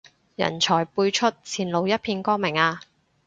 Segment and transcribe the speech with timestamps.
[0.35, 2.81] 人才輩出，前路一片光明啊